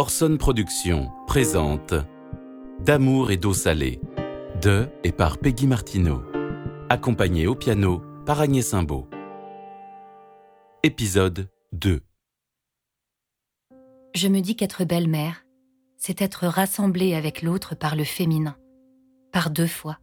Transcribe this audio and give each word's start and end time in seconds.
Orson 0.00 0.38
Productions 0.38 1.10
présente 1.26 1.92
D'amour 2.78 3.30
et 3.32 3.36
d'eau 3.36 3.52
salée 3.52 4.00
de 4.62 4.88
et 5.04 5.12
par 5.12 5.36
Peggy 5.36 5.66
Martineau, 5.66 6.22
accompagné 6.88 7.46
au 7.46 7.54
piano 7.54 8.00
par 8.24 8.40
Agnès 8.40 8.66
Simbaud. 8.66 9.10
Épisode 10.82 11.50
2 11.72 12.00
Je 14.14 14.28
me 14.28 14.40
dis 14.40 14.56
qu'être 14.56 14.84
belle-mère, 14.84 15.44
c'est 15.98 16.22
être 16.22 16.46
rassemblée 16.46 17.14
avec 17.14 17.42
l'autre 17.42 17.74
par 17.74 17.94
le 17.94 18.04
féminin, 18.04 18.56
par 19.32 19.50
deux 19.50 19.66
fois, 19.66 19.98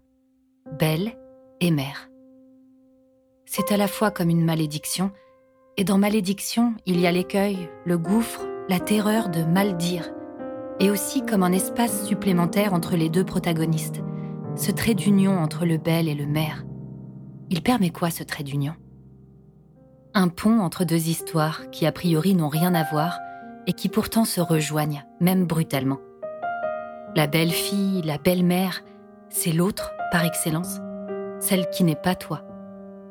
belle 0.77 1.17
et 1.59 1.71
mère. 1.71 2.07
C'est 3.47 3.71
à 3.71 3.77
la 3.77 3.87
fois 3.87 4.11
comme 4.11 4.29
une 4.29 4.45
malédiction, 4.45 5.11
et 5.75 5.83
dans 5.83 5.97
malédiction, 5.97 6.75
il 6.85 6.99
y 6.99 7.07
a 7.07 7.11
l'écueil, 7.11 7.67
le 7.83 7.97
gouffre, 7.97 8.45
la 8.69 8.79
terreur 8.79 9.29
de 9.29 9.43
mal 9.43 9.77
dire, 9.77 10.11
et 10.79 10.89
aussi 10.89 11.25
comme 11.25 11.43
un 11.43 11.53
espace 11.53 12.05
supplémentaire 12.05 12.73
entre 12.73 12.95
les 12.95 13.09
deux 13.09 13.23
protagonistes, 13.23 14.01
ce 14.55 14.71
trait 14.71 14.93
d'union 14.93 15.37
entre 15.37 15.65
le 15.65 15.77
bel 15.77 16.07
et 16.07 16.15
le 16.15 16.25
mère. 16.25 16.65
Il 17.49 17.63
permet 17.63 17.91
quoi 17.91 18.09
ce 18.09 18.23
trait 18.23 18.43
d'union? 18.43 18.73
Un 20.13 20.27
pont 20.27 20.59
entre 20.59 20.83
deux 20.83 21.07
histoires 21.07 21.69
qui 21.71 21.85
a 21.85 21.91
priori 21.91 22.35
n'ont 22.35 22.49
rien 22.49 22.75
à 22.75 22.83
voir 22.83 23.19
et 23.67 23.73
qui 23.73 23.87
pourtant 23.87 24.25
se 24.25 24.41
rejoignent, 24.41 25.05
même 25.21 25.45
brutalement. 25.45 25.99
La 27.15 27.27
belle-fille, 27.27 28.01
la 28.01 28.17
belle-mère, 28.17 28.83
c'est 29.29 29.53
l'autre 29.53 29.93
par 30.11 30.25
excellence, 30.25 30.79
celle 31.39 31.69
qui 31.69 31.83
n'est 31.83 31.95
pas 31.95 32.15
toi, 32.15 32.43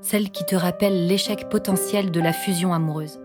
celle 0.02 0.30
qui 0.30 0.44
te 0.44 0.56
rappelle 0.56 1.06
l'échec 1.06 1.48
potentiel 1.48 2.10
de 2.10 2.20
la 2.20 2.32
fusion 2.32 2.74
amoureuse 2.74 3.20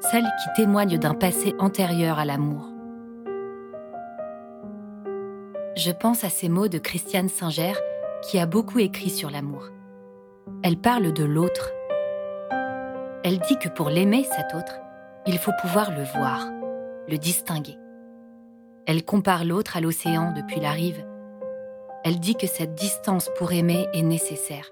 celle 0.00 0.24
qui 0.24 0.62
témoigne 0.62 0.98
d'un 0.98 1.14
passé 1.14 1.54
antérieur 1.58 2.18
à 2.18 2.24
l'amour. 2.24 2.70
Je 5.76 5.90
pense 5.90 6.24
à 6.24 6.30
ces 6.30 6.48
mots 6.48 6.68
de 6.68 6.78
Christiane 6.78 7.28
Singer 7.28 7.74
qui 8.22 8.38
a 8.38 8.46
beaucoup 8.46 8.78
écrit 8.78 9.10
sur 9.10 9.30
l'amour. 9.30 9.68
Elle 10.62 10.78
parle 10.78 11.12
de 11.12 11.24
l'autre. 11.24 11.70
Elle 13.24 13.38
dit 13.40 13.58
que 13.58 13.68
pour 13.68 13.90
l'aimer, 13.90 14.24
cet 14.24 14.54
autre, 14.54 14.78
il 15.26 15.38
faut 15.38 15.52
pouvoir 15.60 15.90
le 15.90 16.04
voir, 16.04 16.46
le 17.08 17.18
distinguer. 17.18 17.76
Elle 18.86 19.04
compare 19.04 19.44
l'autre 19.44 19.76
à 19.76 19.80
l'océan 19.80 20.32
depuis 20.32 20.60
la 20.60 20.70
rive. 20.70 21.04
Elle 22.04 22.20
dit 22.20 22.36
que 22.36 22.46
cette 22.46 22.74
distance 22.74 23.28
pour 23.36 23.52
aimer 23.52 23.86
est 23.92 24.02
nécessaire, 24.02 24.70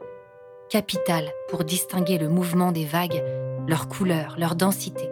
capitale 0.70 1.29
pour 1.48 1.65
distinguer 1.65 2.17
le 2.17 2.29
mouvement 2.29 2.70
des 2.70 2.85
vagues, 2.85 3.23
leur 3.67 3.89
couleur, 3.89 4.37
leur 4.39 4.55
densité 4.55 5.11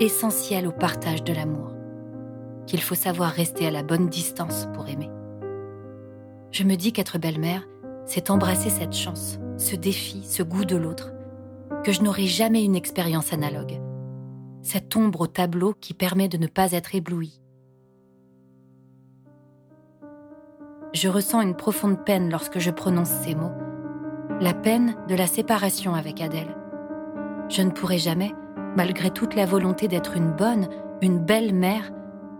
essentiel 0.00 0.66
au 0.66 0.72
partage 0.72 1.22
de 1.22 1.32
l'amour, 1.32 1.72
qu'il 2.66 2.80
faut 2.80 2.94
savoir 2.94 3.30
rester 3.30 3.66
à 3.66 3.70
la 3.70 3.82
bonne 3.82 4.08
distance 4.08 4.68
pour 4.74 4.88
aimer. 4.88 5.10
Je 6.50 6.64
me 6.64 6.76
dis 6.76 6.92
qu'être 6.92 7.18
belle-mère, 7.18 7.66
c'est 8.06 8.30
embrasser 8.30 8.70
cette 8.70 8.94
chance, 8.94 9.38
ce 9.56 9.76
défi, 9.76 10.22
ce 10.24 10.42
goût 10.42 10.64
de 10.64 10.76
l'autre, 10.76 11.12
que 11.84 11.92
je 11.92 12.02
n'aurai 12.02 12.26
jamais 12.26 12.64
une 12.64 12.76
expérience 12.76 13.32
analogue, 13.32 13.80
cette 14.62 14.94
ombre 14.96 15.22
au 15.22 15.26
tableau 15.26 15.74
qui 15.80 15.94
permet 15.94 16.28
de 16.28 16.38
ne 16.38 16.46
pas 16.46 16.72
être 16.72 16.94
ébloui. 16.94 17.40
Je 20.92 21.08
ressens 21.08 21.40
une 21.40 21.56
profonde 21.56 22.04
peine 22.04 22.30
lorsque 22.30 22.60
je 22.60 22.70
prononce 22.70 23.10
ces 23.10 23.34
mots, 23.34 23.52
la 24.40 24.54
peine 24.54 24.96
de 25.08 25.14
la 25.14 25.26
séparation 25.26 25.94
avec 25.94 26.20
Adèle. 26.20 26.56
Je 27.48 27.62
ne 27.62 27.70
pourrai 27.70 27.98
jamais, 27.98 28.32
malgré 28.76 29.10
toute 29.10 29.34
la 29.34 29.46
volonté 29.46 29.88
d'être 29.88 30.16
une 30.16 30.30
bonne, 30.30 30.68
une 31.00 31.18
belle 31.18 31.54
mère, 31.54 31.90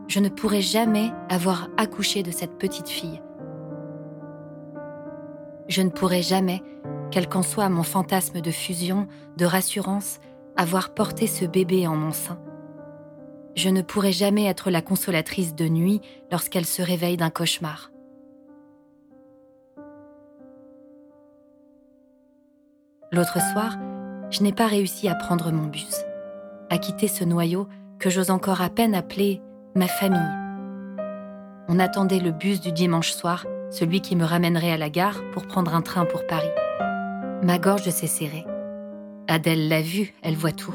je 0.08 0.20
ne 0.20 0.28
pourrai 0.28 0.60
jamais 0.60 1.10
avoir 1.28 1.68
accouché 1.76 2.22
de 2.22 2.30
cette 2.30 2.58
petite 2.58 2.88
fille. 2.88 3.22
Je 5.68 5.82
ne 5.82 5.90
pourrai 5.90 6.22
jamais, 6.22 6.62
quel 7.10 7.28
qu'en 7.28 7.42
soit 7.42 7.68
mon 7.68 7.82
fantasme 7.82 8.40
de 8.40 8.50
fusion, 8.50 9.06
de 9.36 9.46
rassurance, 9.46 10.18
avoir 10.56 10.92
porté 10.92 11.26
ce 11.26 11.44
bébé 11.44 11.86
en 11.86 11.96
mon 11.96 12.12
sein. 12.12 12.38
Je 13.54 13.68
ne 13.68 13.82
pourrai 13.82 14.12
jamais 14.12 14.44
être 14.44 14.70
la 14.70 14.82
consolatrice 14.82 15.54
de 15.54 15.68
nuit 15.68 16.00
lorsqu'elle 16.30 16.66
se 16.66 16.82
réveille 16.82 17.16
d'un 17.16 17.30
cauchemar. 17.30 17.90
L'autre 23.12 23.40
soir, 23.52 23.76
je 24.30 24.42
n'ai 24.42 24.52
pas 24.52 24.66
réussi 24.66 25.08
à 25.08 25.14
prendre 25.14 25.52
mon 25.52 25.68
bus 25.68 26.04
à 26.70 26.78
quitter 26.78 27.08
ce 27.08 27.24
noyau 27.24 27.68
que 27.98 28.10
j'ose 28.10 28.30
encore 28.30 28.60
à 28.60 28.68
peine 28.68 28.94
appeler 28.94 29.40
ma 29.74 29.86
famille. 29.86 30.20
On 31.68 31.78
attendait 31.78 32.20
le 32.20 32.30
bus 32.30 32.60
du 32.60 32.72
dimanche 32.72 33.12
soir, 33.12 33.46
celui 33.70 34.00
qui 34.00 34.16
me 34.16 34.24
ramènerait 34.24 34.72
à 34.72 34.76
la 34.76 34.90
gare 34.90 35.20
pour 35.32 35.46
prendre 35.46 35.74
un 35.74 35.82
train 35.82 36.04
pour 36.04 36.26
Paris. 36.26 36.50
Ma 37.42 37.58
gorge 37.58 37.88
s'est 37.88 38.06
serrée. 38.06 38.44
Adèle 39.28 39.68
l'a 39.68 39.80
vu, 39.80 40.14
elle 40.22 40.36
voit 40.36 40.52
tout. 40.52 40.74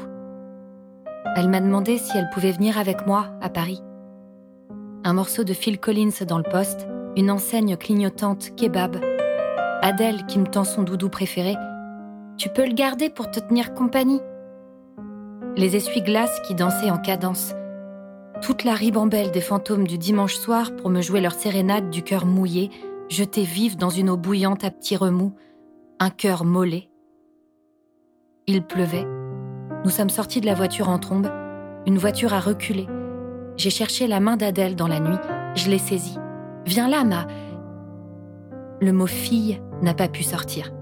Elle 1.36 1.48
m'a 1.48 1.60
demandé 1.60 1.98
si 1.98 2.16
elle 2.16 2.28
pouvait 2.30 2.50
venir 2.50 2.78
avec 2.78 3.06
moi 3.06 3.26
à 3.40 3.48
Paris. 3.48 3.80
Un 5.04 5.12
morceau 5.12 5.44
de 5.44 5.54
Phil 5.54 5.78
Collins 5.78 6.24
dans 6.26 6.38
le 6.38 6.44
poste, 6.44 6.88
une 7.16 7.30
enseigne 7.30 7.76
clignotante 7.76 8.54
kebab. 8.56 8.96
Adèle 9.82 10.26
qui 10.26 10.38
me 10.38 10.46
tend 10.46 10.64
son 10.64 10.82
doudou 10.82 11.08
préféré. 11.08 11.54
Tu 12.36 12.48
peux 12.48 12.66
le 12.66 12.74
garder 12.74 13.08
pour 13.08 13.30
te 13.30 13.40
tenir 13.40 13.72
compagnie? 13.74 14.20
Les 15.56 15.76
essuie-glaces 15.76 16.40
qui 16.40 16.54
dansaient 16.54 16.90
en 16.90 16.98
cadence, 16.98 17.54
toute 18.42 18.64
la 18.64 18.74
ribambelle 18.74 19.30
des 19.30 19.42
fantômes 19.42 19.86
du 19.86 19.98
dimanche 19.98 20.34
soir 20.34 20.74
pour 20.76 20.88
me 20.88 21.02
jouer 21.02 21.20
leur 21.20 21.34
sérénade 21.34 21.90
du 21.90 22.02
cœur 22.02 22.24
mouillé, 22.24 22.70
jeté 23.10 23.42
vif 23.42 23.76
dans 23.76 23.90
une 23.90 24.08
eau 24.08 24.16
bouillante 24.16 24.64
à 24.64 24.70
petits 24.70 24.96
remous, 24.96 25.34
un 25.98 26.08
cœur 26.08 26.44
mollet. 26.44 26.88
Il 28.46 28.62
pleuvait. 28.62 29.06
Nous 29.84 29.90
sommes 29.90 30.08
sortis 30.08 30.40
de 30.40 30.46
la 30.46 30.54
voiture 30.54 30.88
en 30.88 30.98
trombe. 30.98 31.30
Une 31.86 31.98
voiture 31.98 32.32
a 32.32 32.40
reculé. 32.40 32.86
J'ai 33.56 33.70
cherché 33.70 34.06
la 34.06 34.20
main 34.20 34.36
d'Adèle 34.36 34.76
dans 34.76 34.88
la 34.88 35.00
nuit. 35.00 35.18
Je 35.54 35.68
l'ai 35.68 35.78
saisie. 35.78 36.18
Viens 36.64 36.88
là, 36.88 37.04
ma. 37.04 37.26
Le 38.80 38.92
mot 38.92 39.06
fille 39.06 39.60
n'a 39.82 39.92
pas 39.92 40.08
pu 40.08 40.22
sortir. 40.22 40.72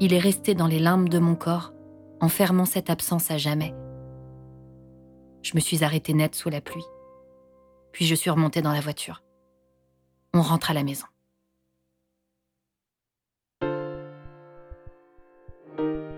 Il 0.00 0.14
est 0.14 0.18
resté 0.18 0.54
dans 0.54 0.66
les 0.66 0.78
limbes 0.78 1.08
de 1.08 1.18
mon 1.18 1.34
corps, 1.34 1.72
en 2.26 2.28
fermant 2.28 2.64
cette 2.64 2.90
absence 2.90 3.30
à 3.30 3.38
jamais. 3.38 3.72
Je 5.42 5.52
me 5.54 5.60
suis 5.60 5.84
arrêtée 5.84 6.12
net 6.12 6.34
sous 6.34 6.50
la 6.50 6.60
pluie. 6.60 6.84
Puis 7.92 8.04
je 8.04 8.16
suis 8.16 8.30
remontée 8.30 8.62
dans 8.62 8.72
la 8.72 8.80
voiture. 8.80 9.22
On 10.34 10.42
rentre 10.42 10.72
à 10.72 10.74
la 10.74 10.82
maison. 10.82 11.06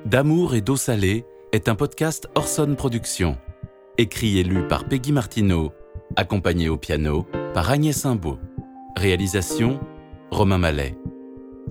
D'amour 0.07 0.55
et 0.55 0.63
d'eau 0.63 0.77
salée 0.77 1.27
est 1.53 1.69
un 1.69 1.75
podcast 1.75 2.27
Orson 2.35 2.75
Productions, 2.75 3.37
écrit 3.99 4.39
et 4.39 4.45
lu 4.45 4.67
par 4.67 4.89
Peggy 4.89 5.13
Martineau, 5.13 5.73
accompagné 6.17 6.71
au 6.71 6.79
piano 6.79 7.27
par 7.53 7.71
Agnès 7.71 7.95
Simbaud. 7.95 8.39
Réalisation 8.97 9.79
Romain 10.31 10.57
Mallet. 10.57 10.97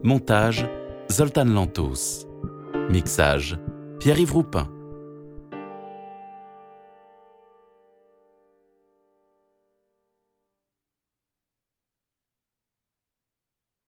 Montage 0.03 0.69
Zoltan 1.11 1.45
Lantos. 1.45 2.27
Mixage 2.91 3.57
Pierre-Yves 3.99 4.31
Roupin. 4.31 4.76